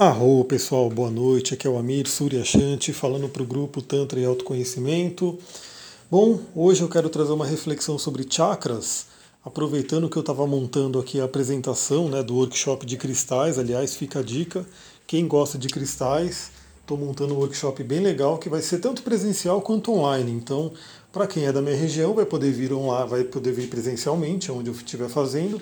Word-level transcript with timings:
Arro 0.00 0.44
pessoal, 0.44 0.88
boa 0.88 1.10
noite. 1.10 1.54
Aqui 1.54 1.66
é 1.66 1.70
o 1.70 1.76
Amir 1.76 2.08
Suryashanti 2.08 2.92
falando 2.92 3.28
para 3.28 3.42
o 3.42 3.44
grupo 3.44 3.82
Tantra 3.82 4.20
e 4.20 4.24
Autoconhecimento. 4.24 5.36
Bom, 6.08 6.38
hoje 6.54 6.82
eu 6.82 6.88
quero 6.88 7.08
trazer 7.08 7.32
uma 7.32 7.44
reflexão 7.44 7.98
sobre 7.98 8.24
chakras, 8.30 9.06
aproveitando 9.44 10.08
que 10.08 10.16
eu 10.16 10.20
estava 10.20 10.46
montando 10.46 11.00
aqui 11.00 11.20
a 11.20 11.24
apresentação 11.24 12.08
né, 12.08 12.22
do 12.22 12.36
workshop 12.36 12.86
de 12.86 12.96
cristais. 12.96 13.58
Aliás, 13.58 13.96
fica 13.96 14.20
a 14.20 14.22
dica: 14.22 14.64
quem 15.04 15.26
gosta 15.26 15.58
de 15.58 15.66
cristais, 15.66 16.52
estou 16.80 16.96
montando 16.96 17.34
um 17.34 17.38
workshop 17.38 17.82
bem 17.82 17.98
legal 17.98 18.38
que 18.38 18.48
vai 18.48 18.62
ser 18.62 18.78
tanto 18.78 19.02
presencial 19.02 19.60
quanto 19.60 19.92
online. 19.92 20.30
Então, 20.30 20.70
para 21.12 21.26
quem 21.26 21.44
é 21.44 21.52
da 21.52 21.60
minha 21.60 21.76
região, 21.76 22.14
vai 22.14 22.24
poder 22.24 22.52
vir 22.52 22.72
online, 22.72 23.10
vai 23.10 23.24
poder 23.24 23.50
vir 23.50 23.68
presencialmente, 23.68 24.52
onde 24.52 24.70
eu 24.70 24.74
estiver 24.74 25.08
fazendo. 25.08 25.60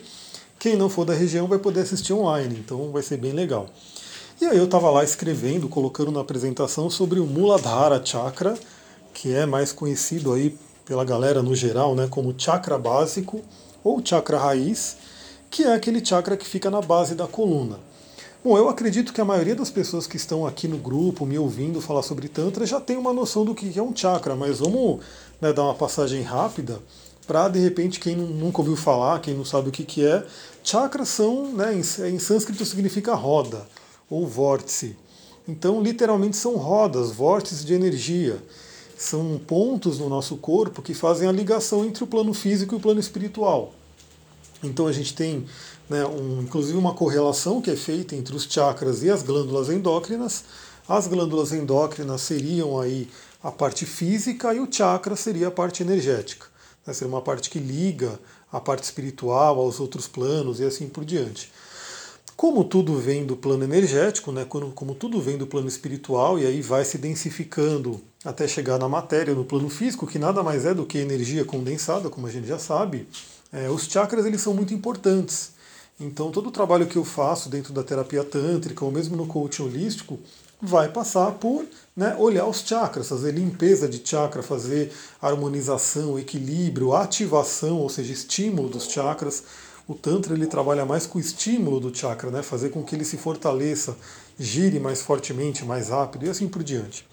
Quem 0.58 0.76
não 0.76 0.90
for 0.90 1.06
da 1.06 1.14
região 1.14 1.46
vai 1.46 1.58
poder 1.58 1.80
assistir 1.80 2.12
online, 2.12 2.58
então 2.58 2.90
vai 2.90 3.02
ser 3.02 3.16
bem 3.16 3.32
legal. 3.32 3.70
E 4.38 4.44
aí 4.44 4.58
eu 4.58 4.66
estava 4.66 4.90
lá 4.90 5.02
escrevendo, 5.02 5.66
colocando 5.66 6.10
na 6.10 6.20
apresentação 6.20 6.90
sobre 6.90 7.18
o 7.18 7.24
Muladhara 7.24 8.04
Chakra, 8.04 8.54
que 9.14 9.32
é 9.32 9.46
mais 9.46 9.72
conhecido 9.72 10.30
aí 10.30 10.54
pela 10.84 11.06
galera 11.06 11.42
no 11.42 11.54
geral, 11.54 11.94
né, 11.94 12.06
como 12.06 12.34
chakra 12.36 12.76
básico 12.76 13.40
ou 13.82 14.04
chakra 14.04 14.36
raiz, 14.36 14.98
que 15.48 15.62
é 15.62 15.72
aquele 15.72 16.04
chakra 16.04 16.36
que 16.36 16.46
fica 16.46 16.70
na 16.70 16.82
base 16.82 17.14
da 17.14 17.26
coluna. 17.26 17.78
Bom, 18.44 18.58
eu 18.58 18.68
acredito 18.68 19.10
que 19.10 19.22
a 19.22 19.24
maioria 19.24 19.54
das 19.54 19.70
pessoas 19.70 20.06
que 20.06 20.18
estão 20.18 20.46
aqui 20.46 20.68
no 20.68 20.76
grupo 20.76 21.24
me 21.24 21.38
ouvindo 21.38 21.80
falar 21.80 22.02
sobre 22.02 22.28
Tantra 22.28 22.66
já 22.66 22.78
tem 22.78 22.98
uma 22.98 23.14
noção 23.14 23.42
do 23.42 23.54
que 23.54 23.76
é 23.78 23.82
um 23.82 23.96
chakra, 23.96 24.36
mas 24.36 24.58
vamos 24.58 25.00
né, 25.40 25.50
dar 25.50 25.62
uma 25.62 25.74
passagem 25.74 26.20
rápida 26.20 26.78
para 27.26 27.48
de 27.48 27.58
repente 27.58 27.98
quem 27.98 28.14
nunca 28.14 28.60
ouviu 28.60 28.76
falar, 28.76 29.18
quem 29.20 29.32
não 29.32 29.46
sabe 29.46 29.70
o 29.70 29.72
que, 29.72 29.82
que 29.82 30.06
é. 30.06 30.22
Chakras 30.62 31.08
são, 31.08 31.54
né, 31.54 31.74
em 31.74 32.18
sânscrito 32.18 32.66
significa 32.66 33.14
roda 33.14 33.66
ou 34.10 34.26
vórtice. 34.26 34.96
Então, 35.48 35.82
literalmente, 35.82 36.36
são 36.36 36.56
rodas, 36.56 37.12
vórtices 37.12 37.64
de 37.64 37.74
energia. 37.74 38.42
São 38.96 39.38
pontos 39.46 39.98
no 39.98 40.08
nosso 40.08 40.36
corpo 40.36 40.82
que 40.82 40.94
fazem 40.94 41.28
a 41.28 41.32
ligação 41.32 41.84
entre 41.84 42.02
o 42.02 42.06
plano 42.06 42.32
físico 42.34 42.74
e 42.74 42.78
o 42.78 42.80
plano 42.80 42.98
espiritual. 42.98 43.72
Então, 44.62 44.86
a 44.86 44.92
gente 44.92 45.14
tem, 45.14 45.46
né, 45.88 46.04
um, 46.04 46.42
inclusive, 46.42 46.76
uma 46.76 46.94
correlação 46.94 47.60
que 47.60 47.70
é 47.70 47.76
feita 47.76 48.16
entre 48.16 48.34
os 48.34 48.44
chakras 48.44 49.02
e 49.02 49.10
as 49.10 49.22
glândulas 49.22 49.68
endócrinas. 49.68 50.44
As 50.88 51.06
glândulas 51.06 51.52
endócrinas 51.52 52.22
seriam 52.22 52.80
aí 52.80 53.08
a 53.42 53.52
parte 53.52 53.84
física 53.84 54.54
e 54.54 54.60
o 54.60 54.68
chakra 54.70 55.14
seria 55.14 55.48
a 55.48 55.50
parte 55.50 55.82
energética. 55.82 56.46
Né, 56.84 56.92
seria 56.92 57.12
uma 57.12 57.22
parte 57.22 57.50
que 57.50 57.58
liga 57.58 58.18
a 58.50 58.60
parte 58.60 58.84
espiritual 58.84 59.60
aos 59.60 59.78
outros 59.78 60.08
planos 60.08 60.58
e 60.58 60.64
assim 60.64 60.88
por 60.88 61.04
diante. 61.04 61.52
Como 62.36 62.64
tudo 62.64 62.98
vem 62.98 63.24
do 63.24 63.34
plano 63.34 63.64
energético, 63.64 64.30
né, 64.30 64.44
como, 64.44 64.94
tudo 64.94 65.18
vem 65.22 65.38
do 65.38 65.46
plano 65.46 65.68
espiritual, 65.68 66.38
e 66.38 66.44
aí 66.44 66.60
vai 66.60 66.84
se 66.84 66.98
densificando 66.98 67.98
até 68.22 68.46
chegar 68.46 68.78
na 68.78 68.86
matéria, 68.86 69.34
no 69.34 69.44
plano 69.44 69.70
físico, 69.70 70.06
que 70.06 70.18
nada 70.18 70.42
mais 70.42 70.66
é 70.66 70.74
do 70.74 70.84
que 70.84 70.98
energia 70.98 71.46
condensada, 71.46 72.10
como 72.10 72.26
a 72.26 72.30
gente 72.30 72.46
já 72.46 72.58
sabe, 72.58 73.08
é, 73.50 73.70
os 73.70 73.84
chakras 73.84 74.26
eles 74.26 74.42
são 74.42 74.52
muito 74.52 74.74
importantes. 74.74 75.52
Então 75.98 76.30
todo 76.30 76.48
o 76.48 76.52
trabalho 76.52 76.86
que 76.86 76.96
eu 76.96 77.06
faço 77.06 77.48
dentro 77.48 77.72
da 77.72 77.82
terapia 77.82 78.22
tântrica, 78.22 78.84
ou 78.84 78.90
mesmo 78.90 79.16
no 79.16 79.26
coaching 79.26 79.62
holístico, 79.62 80.18
vai 80.60 80.90
passar 80.90 81.32
por 81.32 81.64
né, 81.96 82.14
olhar 82.18 82.46
os 82.46 82.60
chakras, 82.60 83.08
fazer 83.08 83.32
limpeza 83.32 83.88
de 83.88 84.06
chakra, 84.06 84.42
fazer 84.42 84.92
harmonização, 85.22 86.18
equilíbrio, 86.18 86.94
ativação, 86.94 87.78
ou 87.78 87.88
seja, 87.88 88.12
estímulo 88.12 88.68
dos 88.68 88.90
chakras 88.90 89.42
o 89.88 89.94
Tantra 89.94 90.34
ele 90.34 90.46
trabalha 90.46 90.84
mais 90.84 91.06
com 91.06 91.18
o 91.18 91.20
estímulo 91.20 91.78
do 91.78 91.96
chakra, 91.96 92.30
né? 92.30 92.42
fazer 92.42 92.70
com 92.70 92.82
que 92.82 92.94
ele 92.94 93.04
se 93.04 93.16
fortaleça, 93.16 93.96
gire 94.38 94.80
mais 94.80 95.00
fortemente, 95.00 95.64
mais 95.64 95.88
rápido 95.88 96.26
e 96.26 96.28
assim 96.28 96.48
por 96.48 96.62
diante. 96.62 97.06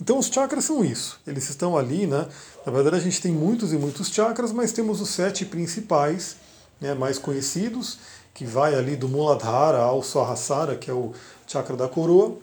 Então 0.00 0.18
os 0.18 0.26
chakras 0.26 0.64
são 0.64 0.84
isso, 0.84 1.20
eles 1.26 1.48
estão 1.48 1.76
ali, 1.76 2.06
né? 2.06 2.26
Na 2.66 2.72
verdade 2.72 2.96
a 2.96 3.00
gente 3.00 3.20
tem 3.20 3.32
muitos 3.32 3.72
e 3.72 3.76
muitos 3.76 4.08
chakras, 4.08 4.52
mas 4.52 4.72
temos 4.72 5.00
os 5.00 5.10
sete 5.10 5.44
principais, 5.44 6.36
né, 6.80 6.94
mais 6.94 7.18
conhecidos, 7.18 7.98
que 8.34 8.44
vai 8.44 8.74
ali 8.74 8.96
do 8.96 9.08
Muladhara 9.08 9.78
ao 9.78 10.02
Sahasrara, 10.02 10.76
que 10.76 10.90
é 10.90 10.94
o 10.94 11.12
chakra 11.46 11.76
da 11.76 11.88
coroa. 11.88 12.36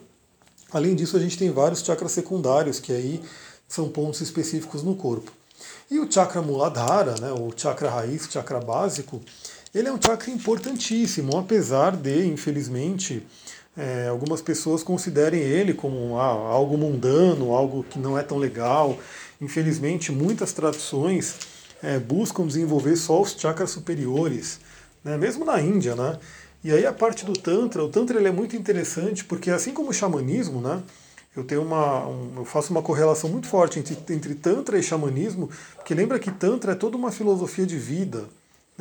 Além 0.72 0.94
disso, 0.94 1.16
a 1.16 1.20
gente 1.20 1.36
tem 1.36 1.50
vários 1.50 1.80
chakras 1.80 2.12
secundários, 2.12 2.80
que 2.80 2.92
aí 2.92 3.20
são 3.68 3.88
pontos 3.88 4.20
específicos 4.20 4.82
no 4.82 4.94
corpo. 4.94 5.32
E 5.90 5.98
o 5.98 6.10
chakra 6.10 6.40
Muladhara, 6.40 7.16
né, 7.20 7.32
o 7.32 7.52
chakra 7.54 7.90
raiz, 7.90 8.28
chakra 8.30 8.60
básico, 8.60 9.20
ele 9.74 9.88
é 9.88 9.92
um 9.92 10.00
chakra 10.02 10.30
importantíssimo, 10.30 11.36
apesar 11.36 11.96
de, 11.96 12.26
infelizmente, 12.26 13.24
é, 13.76 14.08
algumas 14.08 14.42
pessoas 14.42 14.82
considerem 14.82 15.40
ele 15.40 15.72
como 15.72 16.18
ah, 16.18 16.24
algo 16.24 16.76
mundano, 16.76 17.54
algo 17.54 17.84
que 17.84 17.98
não 17.98 18.18
é 18.18 18.22
tão 18.22 18.36
legal. 18.36 18.98
Infelizmente, 19.40 20.10
muitas 20.10 20.52
tradições 20.52 21.36
é, 21.82 21.98
buscam 21.98 22.46
desenvolver 22.46 22.96
só 22.96 23.22
os 23.22 23.32
chakras 23.32 23.70
superiores, 23.70 24.60
né, 25.04 25.16
mesmo 25.16 25.44
na 25.44 25.60
Índia, 25.60 25.94
né? 25.94 26.18
E 26.62 26.70
aí 26.72 26.84
a 26.84 26.92
parte 26.92 27.24
do 27.24 27.32
Tantra, 27.32 27.82
o 27.82 27.88
Tantra 27.88 28.18
ele 28.18 28.28
é 28.28 28.32
muito 28.32 28.54
interessante 28.54 29.24
porque 29.24 29.50
assim 29.50 29.72
como 29.72 29.90
o 29.90 29.94
xamanismo, 29.94 30.60
né? 30.60 30.82
Eu 31.34 31.44
tenho 31.44 31.62
uma, 31.62 32.06
um, 32.06 32.32
eu 32.38 32.44
faço 32.44 32.72
uma 32.72 32.82
correlação 32.82 33.30
muito 33.30 33.46
forte 33.46 33.78
entre, 33.78 33.96
entre 34.12 34.34
Tantra 34.34 34.78
e 34.78 34.82
xamanismo, 34.82 35.48
porque 35.76 35.94
lembra 35.94 36.18
que 36.18 36.30
Tantra 36.30 36.72
é 36.72 36.74
toda 36.74 36.96
uma 36.96 37.12
filosofia 37.12 37.64
de 37.64 37.78
vida? 37.78 38.24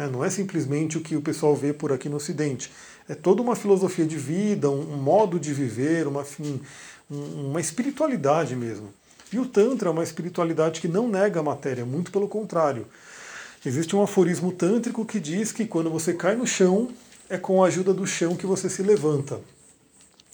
Não 0.07 0.23
é 0.23 0.29
simplesmente 0.29 0.97
o 0.97 1.01
que 1.01 1.15
o 1.15 1.21
pessoal 1.21 1.55
vê 1.55 1.73
por 1.73 1.91
aqui 1.91 2.07
no 2.07 2.17
Ocidente. 2.17 2.71
É 3.07 3.15
toda 3.15 3.41
uma 3.41 3.55
filosofia 3.55 4.05
de 4.05 4.17
vida, 4.17 4.69
um, 4.69 4.97
modo 4.97 5.39
de 5.39 5.53
viver, 5.53 6.07
uma, 6.07 6.23
uma 7.09 7.59
espiritualidade 7.59 8.55
mesmo. 8.55 8.93
E 9.31 9.39
o 9.39 9.45
Tantra 9.45 9.89
é 9.89 9.91
uma 9.91 10.03
espiritualidade 10.03 10.79
que 10.79 10.87
não 10.87 11.07
nega 11.07 11.39
a 11.39 11.43
matéria, 11.43 11.85
muito 11.85 12.11
pelo 12.11 12.27
contrário. 12.27 12.87
Existe 13.65 13.95
um 13.95 14.01
aforismo 14.01 14.51
tântrico 14.51 15.05
que 15.05 15.19
diz 15.19 15.51
que 15.51 15.65
quando 15.65 15.89
você 15.89 16.13
cai 16.13 16.35
no 16.35 16.47
chão, 16.47 16.89
é 17.29 17.37
com 17.37 17.63
a 17.63 17.67
ajuda 17.67 17.93
do 17.93 18.07
chão 18.07 18.35
que 18.35 18.45
você 18.45 18.69
se 18.69 18.81
levanta. 18.81 19.39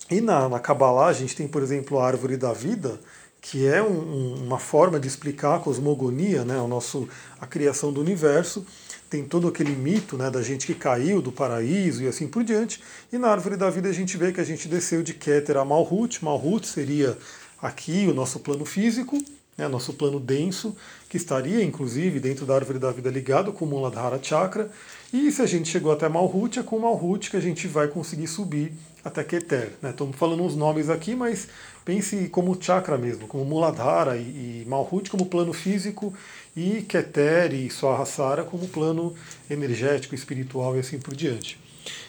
E 0.10 0.22
na, 0.22 0.48
na 0.48 0.60
Kabbalah 0.60 1.08
a 1.08 1.14
gente 1.14 1.36
tem, 1.36 1.48
por 1.48 1.64
exemplo, 1.64 2.00
a 2.00 2.06
árvore 2.06 2.38
da 2.38 2.54
vida, 2.54 3.00
que 3.42 3.66
é 3.66 3.82
um, 3.82 4.46
uma 4.46 4.60
forma 4.60 5.00
de 5.00 5.08
explicar 5.08 5.56
a 5.56 5.60
cosmogonia, 5.60 6.46
né, 6.46 6.58
o 6.58 6.68
nosso, 6.68 7.08
a 7.40 7.48
criação 7.48 7.92
do 7.92 8.00
universo 8.00 8.66
tem 9.10 9.24
todo 9.24 9.48
aquele 9.48 9.76
mito 9.76 10.18
né, 10.18 10.30
da 10.30 10.42
gente 10.42 10.66
que 10.66 10.74
caiu 10.74 11.22
do 11.22 11.32
paraíso 11.32 12.04
e 12.04 12.08
assim 12.08 12.28
por 12.28 12.44
diante. 12.44 12.82
E 13.12 13.18
na 13.18 13.30
árvore 13.30 13.56
da 13.56 13.70
vida 13.70 13.90
a 13.90 13.94
gente 13.94 14.18
vê 14.18 14.32
que 14.32 14.42
a 14.42 14.44
gente 14.44 14.68
desceu 14.68 15.04
de 15.04 15.14
Keter 15.14 15.58
a 15.58 15.66
Malhut. 15.66 16.24
Malhut 16.24 16.68
seria 16.68 17.18
aqui 17.62 18.08
o 18.10 18.14
nosso 18.14 18.40
plano 18.40 18.66
físico, 18.66 19.18
né, 19.58 19.68
nosso 19.68 19.94
plano 19.94 20.20
denso, 20.20 20.76
que 21.10 21.18
estaria 21.18 21.64
inclusive 21.64 22.20
dentro 22.20 22.46
da 22.46 22.56
árvore 22.56 22.80
da 22.80 22.92
vida 22.92 23.10
ligado 23.10 23.54
com 23.54 23.66
o 23.66 23.68
Muladhara 23.68 24.20
Chakra. 24.22 24.70
E 25.14 25.32
se 25.32 25.42
a 25.42 25.46
gente 25.46 25.70
chegou 25.70 25.92
até 25.92 26.10
Malhut, 26.10 26.60
é 26.60 26.64
com 26.64 26.80
Malhut 26.80 27.30
que 27.30 27.38
a 27.38 27.42
gente 27.42 27.68
vai 27.68 27.88
conseguir 27.88 28.28
subir 28.28 28.74
até 29.04 29.24
Keter. 29.24 29.72
Né? 29.82 29.94
Falando 30.14 30.44
uns 30.44 30.56
nomes 30.56 30.90
aqui, 30.90 31.16
mas 31.16 31.48
pense 31.86 32.28
como 32.30 32.58
chakra 32.60 32.98
mesmo, 32.98 33.28
como 33.28 33.46
Muladhara 33.46 34.18
e, 34.18 34.64
e 34.64 34.66
Malhut 34.68 35.10
como 35.10 35.28
plano 35.28 35.54
físico 35.54 36.14
e 36.58 36.82
Keter 36.82 37.54
e 37.54 37.70
Swahasara 37.70 38.44
como 38.44 38.68
plano 38.68 39.14
energético, 39.50 40.16
espiritual 40.16 40.76
e 40.76 40.80
assim 40.80 41.00
por 41.00 41.16
diante. 41.16 41.60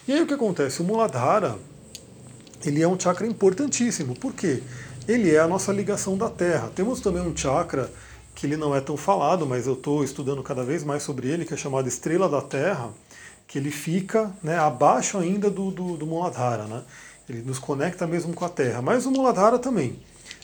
E 0.07 0.11
aí 0.11 0.21
o 0.21 0.27
que 0.27 0.33
acontece? 0.33 0.81
O 0.81 0.83
Muladhara 0.83 1.57
ele 2.65 2.81
é 2.81 2.87
um 2.87 2.99
chakra 2.99 3.27
importantíssimo. 3.27 4.15
Por 4.15 4.33
quê? 4.33 4.63
Ele 5.07 5.33
é 5.33 5.39
a 5.39 5.47
nossa 5.47 5.71
ligação 5.71 6.17
da 6.17 6.29
Terra. 6.29 6.71
Temos 6.75 6.99
também 6.99 7.21
um 7.21 7.35
chakra 7.35 7.89
que 8.33 8.45
ele 8.45 8.57
não 8.57 8.75
é 8.75 8.81
tão 8.81 8.97
falado, 8.97 9.45
mas 9.45 9.67
eu 9.67 9.73
estou 9.73 10.03
estudando 10.03 10.43
cada 10.43 10.63
vez 10.63 10.83
mais 10.83 11.03
sobre 11.03 11.27
ele, 11.27 11.45
que 11.45 11.53
é 11.53 11.57
chamado 11.57 11.87
Estrela 11.87 12.27
da 12.27 12.41
Terra, 12.41 12.89
que 13.47 13.57
ele 13.57 13.71
fica 13.71 14.31
né, 14.43 14.57
abaixo 14.57 15.17
ainda 15.17 15.49
do, 15.49 15.71
do, 15.71 15.97
do 15.97 16.05
Muladhara. 16.05 16.65
Né? 16.65 16.83
Ele 17.29 17.41
nos 17.41 17.59
conecta 17.59 18.07
mesmo 18.07 18.33
com 18.33 18.45
a 18.45 18.49
Terra. 18.49 18.81
Mas 18.81 19.05
o 19.05 19.11
Muladhara 19.11 19.59
também 19.59 19.99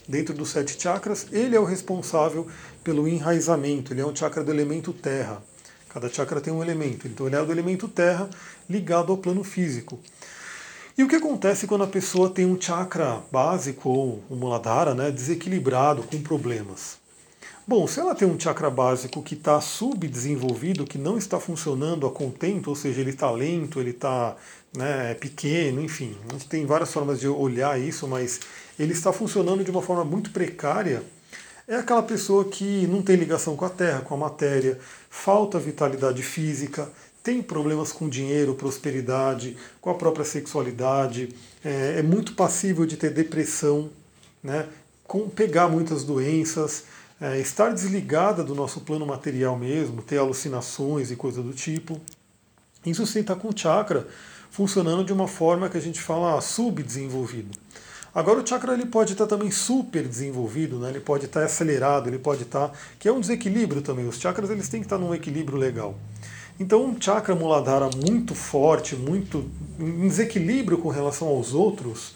dentro 0.07 0.33
dos 0.33 0.49
sete 0.49 0.81
chakras, 0.81 1.27
ele 1.31 1.55
é 1.55 1.59
o 1.59 1.65
responsável 1.65 2.47
pelo 2.83 3.07
enraizamento, 3.07 3.93
ele 3.93 4.01
é 4.01 4.05
um 4.05 4.15
chakra 4.15 4.43
do 4.43 4.51
elemento 4.51 4.91
terra. 4.93 5.41
Cada 5.89 6.09
chakra 6.09 6.41
tem 6.41 6.51
um 6.51 6.61
elemento, 6.61 7.07
então 7.07 7.27
ele 7.27 7.35
é 7.35 7.43
do 7.43 7.51
elemento 7.51 7.87
terra 7.87 8.29
ligado 8.69 9.11
ao 9.11 9.17
plano 9.17 9.43
físico. 9.43 9.99
E 10.97 11.03
o 11.03 11.07
que 11.07 11.15
acontece 11.15 11.65
quando 11.65 11.83
a 11.83 11.87
pessoa 11.87 12.29
tem 12.29 12.45
um 12.45 12.59
chakra 12.59 13.21
básico 13.31 13.89
ou 13.89 14.23
um 14.29 14.35
muladhara 14.35 14.93
né, 14.93 15.09
desequilibrado, 15.11 16.03
com 16.03 16.21
problemas? 16.21 17.02
Bom, 17.65 17.87
se 17.87 17.99
ela 17.99 18.13
tem 18.13 18.27
um 18.27 18.37
chakra 18.37 18.69
básico 18.69 19.23
que 19.23 19.35
está 19.35 19.61
subdesenvolvido, 19.61 20.85
que 20.85 20.97
não 20.97 21.17
está 21.17 21.39
funcionando 21.39 22.05
a 22.05 22.11
contento, 22.11 22.69
ou 22.69 22.75
seja, 22.75 22.99
ele 22.99 23.11
está 23.11 23.31
lento, 23.31 23.79
ele 23.79 23.91
está 23.91 24.35
né, 24.75 25.13
pequeno, 25.13 25.81
enfim, 25.81 26.15
a 26.29 26.33
gente 26.33 26.47
tem 26.47 26.65
várias 26.65 26.91
formas 26.91 27.19
de 27.19 27.27
olhar 27.27 27.79
isso, 27.79 28.07
mas 28.07 28.41
ele 28.77 28.91
está 28.91 29.13
funcionando 29.13 29.63
de 29.63 29.71
uma 29.71 29.81
forma 29.81 30.03
muito 30.03 30.31
precária, 30.31 31.03
é 31.65 31.77
aquela 31.77 32.03
pessoa 32.03 32.43
que 32.45 32.85
não 32.87 33.01
tem 33.01 33.15
ligação 33.15 33.55
com 33.55 33.63
a 33.63 33.69
terra, 33.69 34.01
com 34.01 34.13
a 34.13 34.17
matéria, 34.17 34.77
falta 35.09 35.57
vitalidade 35.57 36.21
física, 36.21 36.89
tem 37.23 37.41
problemas 37.41 37.93
com 37.93 38.09
dinheiro, 38.09 38.55
prosperidade, 38.55 39.55
com 39.79 39.89
a 39.89 39.95
própria 39.95 40.25
sexualidade, 40.25 41.29
é, 41.63 41.99
é 41.99 42.03
muito 42.03 42.33
passível 42.33 42.85
de 42.85 42.97
ter 42.97 43.11
depressão, 43.11 43.89
né, 44.43 44.67
com 45.07 45.29
pegar 45.29 45.69
muitas 45.69 46.03
doenças, 46.03 46.83
é, 47.23 47.39
estar 47.39 47.73
desligada 47.73 48.43
do 48.43 48.53
nosso 48.53 48.81
plano 48.81 49.05
material 49.05 49.57
mesmo, 49.57 50.01
ter 50.01 50.17
alucinações 50.17 51.09
e 51.09 51.15
coisa 51.15 51.41
do 51.41 51.53
tipo. 51.53 52.01
Isso 52.85 53.07
sem 53.07 53.21
estar 53.21 53.37
com 53.37 53.47
o 53.47 53.57
chakra 53.57 54.05
funcionando 54.51 55.05
de 55.05 55.13
uma 55.13 55.25
forma 55.25 55.69
que 55.69 55.77
a 55.77 55.81
gente 55.81 56.01
fala 56.01 56.41
subdesenvolvido. 56.41 57.57
Agora 58.13 58.41
o 58.41 58.45
chakra 58.45 58.73
ele 58.73 58.85
pode 58.85 59.13
estar 59.13 59.25
também 59.25 59.49
super 59.51 60.05
desenvolvido, 60.05 60.77
né? 60.77 60.89
ele 60.89 60.99
pode 60.99 61.25
estar 61.25 61.45
acelerado, 61.45 62.09
ele 62.09 62.19
pode 62.19 62.43
estar. 62.43 62.73
que 62.99 63.07
é 63.07 63.11
um 63.11 63.21
desequilíbrio 63.21 63.81
também. 63.81 64.05
Os 64.05 64.19
chakras 64.19 64.49
eles 64.49 64.67
têm 64.67 64.81
que 64.81 64.85
estar 64.85 64.97
num 64.97 65.15
equilíbrio 65.15 65.57
legal. 65.57 65.95
Então 66.59 66.85
um 66.85 67.01
chakra 67.01 67.33
muladhara 67.33 67.89
muito 68.05 68.35
forte, 68.35 68.97
muito 68.97 69.49
em 69.79 70.09
desequilíbrio 70.09 70.77
com 70.77 70.89
relação 70.89 71.29
aos 71.29 71.53
outros, 71.53 72.15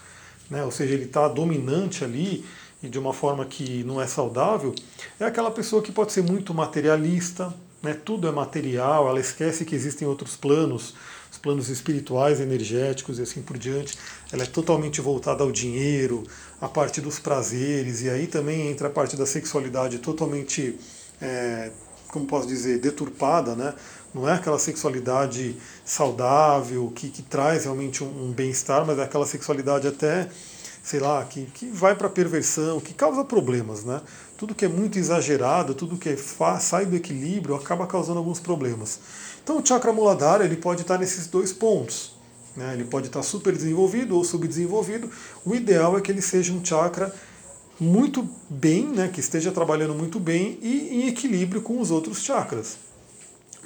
né? 0.50 0.66
ou 0.66 0.72
seja, 0.72 0.94
ele 0.94 1.06
está 1.06 1.30
dominante 1.30 2.04
ali 2.04 2.46
e 2.82 2.90
de 2.90 3.00
uma 3.00 3.14
forma 3.14 3.46
que 3.46 3.84
não 3.84 4.02
é 4.02 4.08
saudável, 4.08 4.74
é 5.20 5.26
aquela 5.26 5.50
pessoa 5.50 5.82
que 5.82 5.92
pode 5.92 6.12
ser 6.12 6.22
muito 6.22 6.54
materialista, 6.54 7.54
né? 7.82 7.94
tudo 7.94 8.28
é 8.28 8.32
material, 8.32 9.08
ela 9.08 9.20
esquece 9.20 9.66
que 9.66 9.76
existem 9.76 10.08
outros 10.08 10.36
planos, 10.36 10.94
os 11.32 11.38
planos 11.38 11.70
espirituais, 11.70 12.40
energéticos 12.40 13.20
e 13.20 13.22
assim 13.22 13.42
por 13.42 13.58
diante. 13.58 13.98
Ela 14.32 14.44
é 14.44 14.46
totalmente 14.46 15.02
voltada 15.02 15.44
ao 15.44 15.52
dinheiro, 15.52 16.24
à 16.62 16.68
parte 16.68 17.02
dos 17.02 17.20
prazeres, 17.20 18.02
e 18.02 18.10
aí 18.10 18.28
também 18.28 18.70
entra 18.70 18.88
a 18.88 18.92
parte 18.92 19.16
da 19.16 19.26
sexualidade 19.26 20.00
totalmente, 20.00 20.80
é, 21.22 21.72
como 22.10 22.26
posso 22.26 22.48
dizer, 22.48 22.80
deturpada, 22.80 23.56
né? 23.56 23.74
Não 24.14 24.28
é 24.28 24.34
aquela 24.34 24.58
sexualidade 24.58 25.56
saudável, 25.86 26.92
que, 26.96 27.10
que 27.10 27.22
traz 27.22 27.66
realmente 27.66 28.04
um, 28.04 28.30
um 28.30 28.32
bem-estar, 28.32 28.86
mas 28.86 28.98
é 28.98 29.04
aquela 29.04 29.26
sexualidade 29.26 29.88
até, 29.88 30.30
sei 30.88 31.02
lá, 31.02 31.22
que, 31.26 31.48
que 31.48 31.66
vai 31.66 31.94
para 31.94 32.08
perversão, 32.08 32.80
que 32.80 32.94
causa 32.94 33.22
problemas, 33.22 33.84
né? 33.84 34.00
Tudo 34.38 34.56
que 34.56 34.64
é 34.64 34.70
muito 34.70 34.98
exagerado, 34.98 35.76
tudo 35.76 35.98
que 35.98 36.08
é 36.08 36.18
sai 36.62 36.86
do 36.86 36.96
equilíbrio, 36.96 37.56
acaba 37.56 37.86
causando 37.86 38.20
alguns 38.20 38.40
problemas. 38.40 38.98
Então 39.44 39.58
o 39.58 39.66
chakra 39.66 39.92
muladhara 39.92 40.46
ele 40.46 40.56
pode 40.56 40.84
estar 40.84 40.98
nesses 40.98 41.28
dois 41.28 41.52
pontos. 41.52 42.16
Né? 42.56 42.74
Ele 42.74 42.86
pode 42.86 43.08
estar 43.08 43.22
super 43.22 43.54
desenvolvido 43.54 44.16
ou 44.16 44.24
subdesenvolvido. 44.24 45.12
O 45.44 45.54
ideal 45.54 45.98
é 45.98 46.02
que 46.02 46.10
ele 46.10 46.22
seja 46.22 46.54
um 46.54 46.64
chakra 46.64 47.14
muito 47.78 48.26
bem, 48.50 48.88
né? 48.88 49.10
que 49.10 49.20
esteja 49.20 49.52
trabalhando 49.52 49.94
muito 49.94 50.22
bem 50.22 50.58
e 50.62 51.02
em 51.02 51.08
equilíbrio 51.10 51.62
com 51.62 51.82
os 51.82 51.92
outros 51.92 52.24
chakras. 52.24 52.78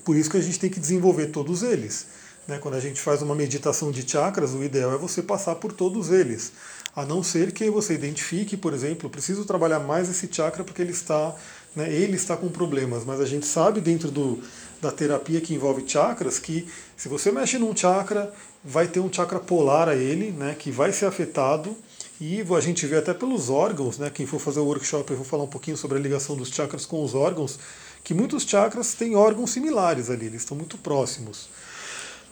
Por 0.04 0.16
isso 0.16 0.28
que 0.28 0.38
a 0.38 0.42
gente 0.42 0.60
tem 0.60 0.72
que 0.72 0.80
desenvolver 0.80 1.28
todos 1.28 1.62
eles. 1.62 2.08
Né? 2.48 2.58
Quando 2.60 2.76
a 2.76 2.80
gente 2.80 3.00
faz 3.00 3.22
uma 3.22 3.36
meditação 3.36 3.92
de 3.92 4.08
chakras, 4.10 4.54
o 4.54 4.64
ideal 4.64 4.94
é 4.94 4.98
você 4.98 5.22
passar 5.22 5.56
por 5.56 5.72
todos 5.72 6.10
eles. 6.10 6.52
A 6.96 7.06
não 7.06 7.24
ser 7.24 7.52
que 7.52 7.70
você 7.70 7.94
identifique, 7.94 8.58
por 8.58 8.74
exemplo, 8.74 9.10
preciso 9.10 9.46
trabalhar 9.46 9.80
mais 9.80 10.10
esse 10.10 10.28
chakra 10.32 10.64
porque 10.64 10.82
ele 10.82 10.92
está, 10.92 11.34
né, 11.76 11.92
ele 11.92 12.16
está 12.16 12.36
com 12.36 12.50
problemas. 12.50 13.06
Mas 13.06 13.22
a 13.22 13.26
gente 13.26 13.46
sabe 13.46 13.80
dentro 13.80 14.12
do, 14.12 14.42
da 14.82 14.92
terapia 14.92 15.40
que 15.40 15.54
envolve 15.54 15.88
chakras 15.88 16.38
que 16.38 16.68
se 16.98 17.08
você 17.08 17.32
mexe 17.32 17.58
num 17.58 17.76
chakra, 17.76 18.34
vai 18.64 18.88
ter 18.88 19.00
um 19.00 19.12
chakra 19.12 19.40
polar 19.40 19.88
a 19.88 19.96
ele, 19.96 20.32
né, 20.32 20.56
que 20.58 20.70
vai 20.70 20.92
ser 20.92 21.06
afetado. 21.06 21.76
E 22.20 22.44
a 22.56 22.60
gente 22.60 22.86
vê 22.86 22.98
até 22.98 23.14
pelos 23.14 23.50
órgãos, 23.50 23.98
né, 23.98 24.12
quem 24.14 24.26
for 24.26 24.40
fazer 24.40 24.60
o 24.60 24.66
workshop, 24.66 25.10
eu 25.10 25.18
vou 25.18 25.26
falar 25.26 25.44
um 25.44 25.48
pouquinho 25.48 25.78
sobre 25.78 25.98
a 25.98 26.02
ligação 26.02 26.36
dos 26.36 26.50
chakras 26.50 26.86
com 26.86 27.04
os 27.04 27.16
órgãos, 27.16 27.58
que 28.04 28.14
muitos 28.14 28.44
chakras 28.44 28.94
têm 28.94 29.16
órgãos 29.16 29.52
similares 29.52 30.10
ali, 30.10 30.28
eles 30.28 30.42
estão 30.42 30.56
muito 30.56 30.78
próximos. 30.78 31.50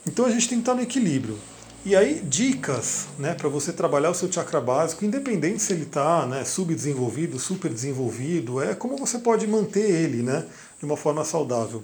Então 0.05 0.25
a 0.25 0.29
gente 0.29 0.47
tem 0.47 0.57
que 0.57 0.61
estar 0.61 0.75
no 0.75 0.81
equilíbrio. 0.81 1.37
E 1.85 1.95
aí, 1.95 2.19
dicas 2.21 3.07
né, 3.17 3.33
para 3.33 3.47
você 3.47 3.71
trabalhar 3.71 4.09
o 4.09 4.13
seu 4.13 4.29
chakra 4.29 4.59
básico, 4.59 5.05
independente 5.05 5.63
se 5.63 5.71
ele 5.71 5.83
está 5.83 6.25
né, 6.25 6.43
subdesenvolvido, 6.43 7.39
super 7.39 7.71
desenvolvido, 7.71 8.61
é 8.61 8.75
como 8.75 8.97
você 8.97 9.17
pode 9.17 9.47
manter 9.47 9.89
ele 9.89 10.21
né, 10.21 10.45
de 10.77 10.85
uma 10.85 10.97
forma 10.97 11.23
saudável. 11.23 11.81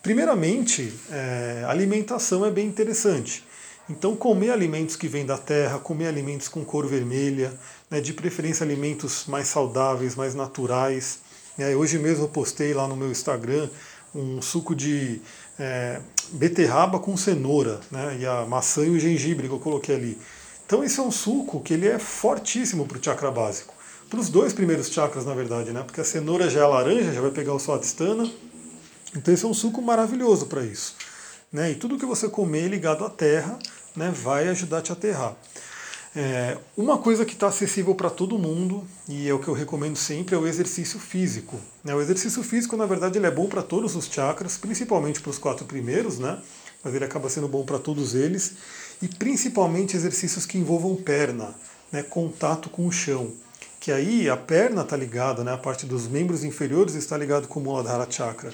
Primeiramente, 0.00 0.92
é, 1.10 1.64
alimentação 1.66 2.46
é 2.46 2.52
bem 2.52 2.68
interessante. 2.68 3.44
Então, 3.90 4.14
comer 4.14 4.50
alimentos 4.50 4.94
que 4.94 5.08
vêm 5.08 5.26
da 5.26 5.36
terra, 5.36 5.78
comer 5.80 6.06
alimentos 6.06 6.46
com 6.46 6.64
cor 6.64 6.86
vermelha, 6.86 7.52
né, 7.90 8.00
de 8.00 8.12
preferência 8.12 8.64
alimentos 8.64 9.24
mais 9.26 9.48
saudáveis, 9.48 10.14
mais 10.14 10.36
naturais. 10.36 11.18
É, 11.58 11.74
hoje 11.74 11.98
mesmo 11.98 12.24
eu 12.24 12.28
postei 12.28 12.72
lá 12.72 12.86
no 12.86 12.96
meu 12.96 13.10
Instagram 13.10 13.68
um 14.14 14.42
suco 14.42 14.74
de 14.74 15.20
é, 15.58 16.00
beterraba 16.32 16.98
com 16.98 17.16
cenoura, 17.16 17.80
né, 17.90 18.16
e 18.20 18.26
a 18.26 18.44
maçã 18.46 18.84
e 18.84 18.90
o 18.90 18.98
gengibre 18.98 19.48
que 19.48 19.54
eu 19.54 19.58
coloquei 19.58 19.94
ali. 19.94 20.18
Então 20.66 20.82
esse 20.82 20.98
é 20.98 21.02
um 21.02 21.10
suco 21.10 21.60
que 21.60 21.74
ele 21.74 21.86
é 21.86 21.98
fortíssimo 21.98 22.86
para 22.86 22.98
o 22.98 23.02
chakra 23.02 23.30
básico. 23.30 23.74
Para 24.08 24.20
os 24.20 24.28
dois 24.28 24.52
primeiros 24.52 24.88
chakras, 24.88 25.24
na 25.24 25.34
verdade, 25.34 25.72
né, 25.72 25.82
porque 25.82 26.00
a 26.00 26.04
cenoura 26.04 26.48
já 26.48 26.60
é 26.60 26.66
laranja, 26.66 27.12
já 27.12 27.20
vai 27.20 27.30
pegar 27.30 27.54
o 27.54 27.58
Swadhisthana, 27.58 28.30
então 29.16 29.32
esse 29.32 29.44
é 29.44 29.48
um 29.48 29.54
suco 29.54 29.82
maravilhoso 29.82 30.46
para 30.46 30.62
isso. 30.64 30.94
Né? 31.52 31.72
E 31.72 31.74
tudo 31.74 31.98
que 31.98 32.06
você 32.06 32.28
comer 32.28 32.68
ligado 32.68 33.04
à 33.04 33.10
terra 33.10 33.58
né, 33.94 34.10
vai 34.10 34.48
ajudar 34.48 34.78
a 34.78 34.82
te 34.82 34.92
aterrar. 34.92 35.36
É, 36.14 36.58
uma 36.76 36.98
coisa 36.98 37.24
que 37.24 37.32
está 37.32 37.46
acessível 37.48 37.94
para 37.94 38.10
todo 38.10 38.38
mundo, 38.38 38.86
e 39.08 39.26
é 39.28 39.32
o 39.32 39.38
que 39.38 39.48
eu 39.48 39.54
recomendo 39.54 39.96
sempre, 39.96 40.34
é 40.34 40.38
o 40.38 40.46
exercício 40.46 41.00
físico. 41.00 41.58
Né? 41.82 41.94
O 41.94 42.02
exercício 42.02 42.42
físico, 42.42 42.76
na 42.76 42.84
verdade, 42.84 43.18
ele 43.18 43.26
é 43.26 43.30
bom 43.30 43.46
para 43.46 43.62
todos 43.62 43.96
os 43.96 44.06
chakras, 44.06 44.58
principalmente 44.58 45.22
para 45.22 45.30
os 45.30 45.38
quatro 45.38 45.64
primeiros, 45.64 46.18
né? 46.18 46.38
mas 46.84 46.94
ele 46.94 47.04
acaba 47.04 47.30
sendo 47.30 47.48
bom 47.48 47.64
para 47.64 47.78
todos 47.78 48.14
eles, 48.14 48.56
e 49.00 49.08
principalmente 49.08 49.96
exercícios 49.96 50.44
que 50.44 50.58
envolvam 50.58 50.94
perna, 50.96 51.54
né? 51.90 52.02
contato 52.02 52.68
com 52.68 52.86
o 52.86 52.92
chão. 52.92 53.32
Que 53.80 53.90
aí 53.90 54.28
a 54.28 54.36
perna 54.36 54.82
está 54.82 54.96
ligada, 54.96 55.42
né? 55.42 55.52
a 55.54 55.58
parte 55.58 55.86
dos 55.86 56.06
membros 56.06 56.44
inferiores 56.44 56.94
está 56.94 57.16
ligado 57.16 57.48
com 57.48 57.58
o 57.58 57.62
Muladhara 57.62 58.06
Chakra. 58.10 58.52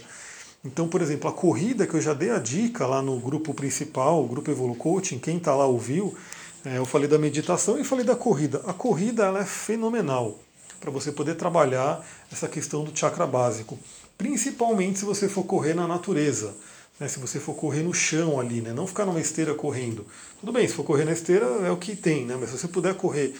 Então, 0.64 0.88
por 0.88 1.02
exemplo, 1.02 1.28
a 1.28 1.32
corrida 1.32 1.86
que 1.86 1.94
eu 1.94 2.00
já 2.00 2.14
dei 2.14 2.30
a 2.30 2.38
dica 2.38 2.86
lá 2.86 3.02
no 3.02 3.18
grupo 3.18 3.52
principal, 3.52 4.24
o 4.24 4.28
grupo 4.28 4.50
Evolu 4.50 4.74
Coaching, 4.74 5.18
quem 5.18 5.36
está 5.36 5.54
lá 5.54 5.66
ouviu, 5.66 6.16
é, 6.64 6.78
eu 6.78 6.84
falei 6.84 7.08
da 7.08 7.18
meditação 7.18 7.78
e 7.78 7.84
falei 7.84 8.04
da 8.04 8.16
corrida. 8.16 8.62
A 8.66 8.72
corrida 8.72 9.24
ela 9.24 9.40
é 9.40 9.44
fenomenal 9.44 10.38
para 10.80 10.90
você 10.90 11.12
poder 11.12 11.34
trabalhar 11.34 12.04
essa 12.30 12.48
questão 12.48 12.84
do 12.84 12.96
chakra 12.96 13.26
básico, 13.26 13.78
principalmente 14.16 15.00
se 15.00 15.04
você 15.04 15.28
for 15.28 15.44
correr 15.44 15.74
na 15.74 15.86
natureza. 15.86 16.54
Né, 16.98 17.06
se 17.06 17.20
você 17.20 17.38
for 17.38 17.54
correr 17.54 17.82
no 17.82 17.94
chão 17.94 18.40
ali, 18.40 18.60
né, 18.60 18.72
não 18.72 18.84
ficar 18.84 19.06
numa 19.06 19.20
esteira 19.20 19.54
correndo. 19.54 20.04
Tudo 20.40 20.52
bem, 20.52 20.66
se 20.66 20.74
for 20.74 20.82
correr 20.82 21.04
na 21.04 21.12
esteira 21.12 21.46
é 21.64 21.70
o 21.70 21.76
que 21.76 21.94
tem, 21.94 22.26
né, 22.26 22.36
mas 22.38 22.50
se 22.50 22.58
você 22.58 22.66
puder 22.66 22.94
correr 22.94 23.34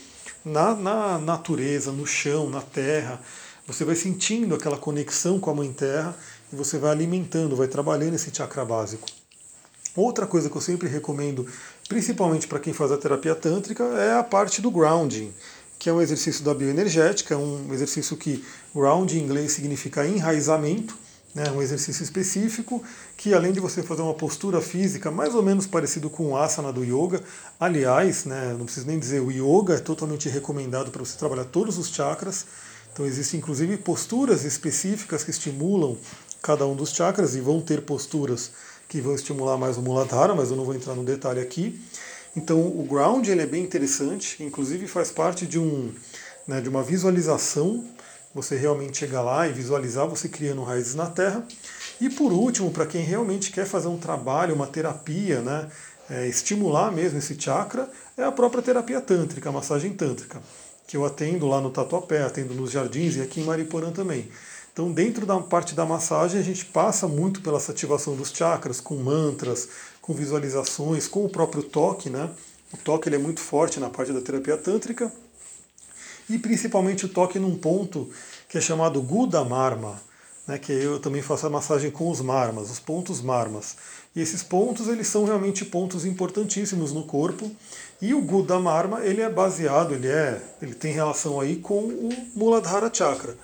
na, 0.44 0.76
na 0.76 1.18
natureza, 1.18 1.90
no 1.90 2.06
chão, 2.06 2.48
na 2.48 2.60
terra, 2.60 3.20
você 3.66 3.84
vai 3.84 3.96
sentindo 3.96 4.54
aquela 4.54 4.78
conexão 4.78 5.40
com 5.40 5.50
a 5.50 5.54
Mãe 5.54 5.72
Terra 5.72 6.16
e 6.52 6.56
você 6.56 6.78
vai 6.78 6.92
alimentando, 6.92 7.56
vai 7.56 7.66
trabalhando 7.66 8.14
esse 8.14 8.32
chakra 8.32 8.64
básico. 8.64 9.06
Outra 9.94 10.26
coisa 10.26 10.48
que 10.48 10.56
eu 10.56 10.60
sempre 10.60 10.88
recomendo, 10.88 11.44
principalmente 11.88 12.46
para 12.46 12.60
quem 12.60 12.72
faz 12.72 12.92
a 12.92 12.98
terapia 12.98 13.34
tântrica, 13.34 13.82
é 13.84 14.12
a 14.14 14.22
parte 14.22 14.60
do 14.60 14.70
grounding, 14.70 15.32
que 15.78 15.88
é 15.88 15.92
um 15.92 16.00
exercício 16.00 16.44
da 16.44 16.54
bioenergética, 16.54 17.36
um 17.36 17.72
exercício 17.72 18.16
que 18.16 18.44
grounding 18.74 19.18
em 19.18 19.22
inglês 19.22 19.52
significa 19.52 20.06
enraizamento, 20.06 20.94
né, 21.34 21.50
um 21.50 21.62
exercício 21.62 22.02
específico 22.02 22.82
que 23.16 23.32
além 23.32 23.52
de 23.52 23.60
você 23.60 23.82
fazer 23.82 24.02
uma 24.02 24.14
postura 24.14 24.60
física 24.60 25.10
mais 25.10 25.34
ou 25.34 25.42
menos 25.42 25.66
parecido 25.66 26.10
com 26.10 26.32
o 26.32 26.36
asana 26.36 26.72
do 26.72 26.82
yoga, 26.82 27.22
aliás, 27.60 28.24
né, 28.24 28.54
não 28.58 28.64
preciso 28.64 28.86
nem 28.86 28.98
dizer, 28.98 29.20
o 29.20 29.30
yoga 29.30 29.74
é 29.74 29.78
totalmente 29.78 30.28
recomendado 30.28 30.90
para 30.90 31.04
você 31.04 31.16
trabalhar 31.16 31.44
todos 31.44 31.78
os 31.78 31.88
chakras, 31.88 32.46
então 32.92 33.06
existem 33.06 33.38
inclusive 33.38 33.76
posturas 33.76 34.44
específicas 34.44 35.22
que 35.22 35.30
estimulam 35.30 35.96
cada 36.42 36.66
um 36.66 36.74
dos 36.74 36.90
chakras 36.90 37.34
e 37.34 37.40
vão 37.40 37.60
ter 37.60 37.82
posturas 37.82 38.50
que 38.88 39.00
vão 39.00 39.14
estimular 39.14 39.58
mais 39.58 39.76
o 39.76 39.82
Muladhara, 39.82 40.34
mas 40.34 40.50
eu 40.50 40.56
não 40.56 40.64
vou 40.64 40.74
entrar 40.74 40.94
no 40.94 41.04
detalhe 41.04 41.40
aqui. 41.40 41.78
Então 42.34 42.60
o 42.60 42.84
ground 42.84 43.26
ele 43.28 43.42
é 43.42 43.46
bem 43.46 43.62
interessante, 43.62 44.42
inclusive 44.42 44.86
faz 44.86 45.10
parte 45.10 45.46
de, 45.46 45.58
um, 45.58 45.92
né, 46.46 46.60
de 46.60 46.68
uma 46.68 46.82
visualização, 46.82 47.84
você 48.34 48.56
realmente 48.56 48.98
chegar 48.98 49.22
lá 49.22 49.48
e 49.48 49.52
visualizar 49.52 50.06
você 50.06 50.28
criando 50.28 50.62
raízes 50.62 50.94
na 50.94 51.06
terra. 51.06 51.46
E 52.00 52.08
por 52.08 52.32
último, 52.32 52.70
para 52.70 52.86
quem 52.86 53.02
realmente 53.02 53.50
quer 53.50 53.66
fazer 53.66 53.88
um 53.88 53.98
trabalho, 53.98 54.54
uma 54.54 54.66
terapia, 54.66 55.40
né, 55.40 55.68
é, 56.08 56.26
estimular 56.26 56.90
mesmo 56.92 57.18
esse 57.18 57.38
chakra, 57.38 57.90
é 58.16 58.24
a 58.24 58.32
própria 58.32 58.62
terapia 58.62 59.00
tântrica, 59.00 59.48
a 59.48 59.52
massagem 59.52 59.92
tântrica, 59.92 60.40
que 60.86 60.96
eu 60.96 61.04
atendo 61.04 61.46
lá 61.46 61.60
no 61.60 61.70
Tatuapé, 61.70 62.22
atendo 62.22 62.54
nos 62.54 62.70
jardins 62.70 63.16
e 63.16 63.20
aqui 63.20 63.40
em 63.40 63.44
Mariporã 63.44 63.90
também. 63.90 64.28
Então, 64.78 64.92
dentro 64.92 65.26
da 65.26 65.36
parte 65.40 65.74
da 65.74 65.84
massagem, 65.84 66.38
a 66.40 66.44
gente 66.44 66.64
passa 66.64 67.08
muito 67.08 67.40
pela 67.40 67.58
ativação 67.58 68.14
dos 68.14 68.30
chakras, 68.30 68.80
com 68.80 68.94
mantras, 68.94 69.68
com 70.00 70.14
visualizações, 70.14 71.08
com 71.08 71.24
o 71.24 71.28
próprio 71.28 71.64
toque, 71.64 72.08
né? 72.08 72.30
O 72.72 72.76
toque 72.76 73.08
ele 73.08 73.16
é 73.16 73.18
muito 73.18 73.40
forte 73.40 73.80
na 73.80 73.90
parte 73.90 74.12
da 74.12 74.20
terapia 74.20 74.56
tântrica. 74.56 75.12
E 76.30 76.38
principalmente 76.38 77.06
o 77.06 77.08
toque 77.08 77.40
num 77.40 77.58
ponto 77.58 78.08
que 78.48 78.56
é 78.56 78.60
chamado 78.60 79.02
Guda 79.02 79.44
Marma. 79.44 80.00
né, 80.46 80.58
que 80.58 80.72
eu 80.72 81.00
também 81.00 81.22
faço 81.22 81.46
a 81.46 81.50
massagem 81.50 81.90
com 81.90 82.08
os 82.08 82.20
marmas, 82.20 82.70
os 82.70 82.78
pontos 82.78 83.20
marmas. 83.20 83.76
E 84.14 84.20
esses 84.20 84.44
pontos 84.44 84.86
eles 84.86 85.08
são 85.08 85.24
realmente 85.24 85.64
pontos 85.64 86.06
importantíssimos 86.06 86.92
no 86.92 87.02
corpo. 87.02 87.50
E 88.00 88.14
o 88.14 88.22
Guda 88.22 88.60
Marma 88.60 89.04
ele 89.04 89.22
é 89.22 89.28
baseado, 89.28 89.92
ele 89.92 90.06
é, 90.06 90.40
ele 90.62 90.74
tem 90.74 90.92
relação 90.92 91.40
aí 91.40 91.56
com 91.56 91.80
o 91.80 92.10
Muladhara 92.36 92.88
Chakra. 92.94 93.36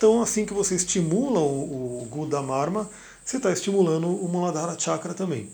Então 0.00 0.22
assim 0.22 0.46
que 0.46 0.54
você 0.54 0.74
estimula 0.74 1.40
o, 1.40 2.00
o 2.00 2.08
Guda 2.10 2.40
Marma, 2.40 2.88
você 3.22 3.36
está 3.36 3.52
estimulando 3.52 4.08
o 4.08 4.26
Muladhara 4.30 4.74
Chakra 4.78 5.12
também. 5.12 5.50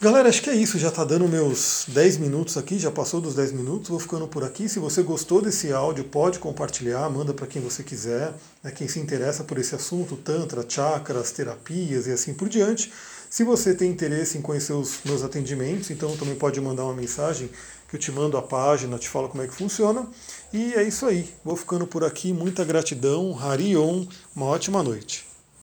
Galera, 0.00 0.30
acho 0.30 0.40
que 0.40 0.48
é 0.48 0.54
isso. 0.54 0.78
Já 0.78 0.88
está 0.88 1.04
dando 1.04 1.28
meus 1.28 1.84
10 1.88 2.16
minutos 2.16 2.56
aqui, 2.56 2.78
já 2.78 2.90
passou 2.90 3.20
dos 3.20 3.34
10 3.34 3.52
minutos. 3.52 3.90
Vou 3.90 4.00
ficando 4.00 4.26
por 4.26 4.42
aqui. 4.42 4.70
Se 4.70 4.78
você 4.78 5.02
gostou 5.02 5.42
desse 5.42 5.70
áudio, 5.70 6.04
pode 6.04 6.38
compartilhar, 6.38 7.10
manda 7.10 7.34
para 7.34 7.46
quem 7.46 7.60
você 7.60 7.82
quiser, 7.82 8.32
né, 8.64 8.70
quem 8.70 8.88
se 8.88 8.98
interessa 8.98 9.44
por 9.44 9.58
esse 9.58 9.74
assunto, 9.74 10.16
Tantra, 10.16 10.64
chakras, 10.66 11.30
terapias 11.30 12.06
e 12.06 12.10
assim 12.10 12.32
por 12.32 12.48
diante. 12.48 12.90
Se 13.28 13.44
você 13.44 13.74
tem 13.74 13.90
interesse 13.90 14.38
em 14.38 14.42
conhecer 14.42 14.72
os 14.72 15.00
meus 15.04 15.22
atendimentos, 15.22 15.90
então 15.90 16.16
também 16.16 16.36
pode 16.36 16.58
mandar 16.58 16.84
uma 16.84 16.94
mensagem 16.94 17.50
que 17.92 17.96
eu 17.96 18.00
te 18.00 18.10
mando 18.10 18.38
a 18.38 18.42
página, 18.42 18.98
te 18.98 19.06
falo 19.06 19.28
como 19.28 19.42
é 19.42 19.46
que 19.46 19.54
funciona. 19.54 20.08
E 20.50 20.72
é 20.72 20.82
isso 20.82 21.04
aí. 21.04 21.28
Vou 21.44 21.54
ficando 21.54 21.86
por 21.86 22.02
aqui. 22.02 22.32
Muita 22.32 22.64
gratidão. 22.64 23.38
Harion. 23.38 24.06
Uma 24.34 24.46
ótima 24.46 24.82
noite. 24.82 25.31